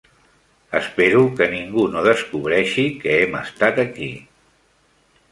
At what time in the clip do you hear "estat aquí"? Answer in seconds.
3.41-4.09